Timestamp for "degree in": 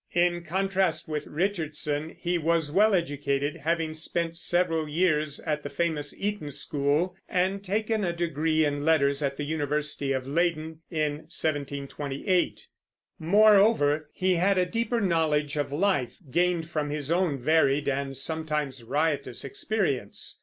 8.11-8.83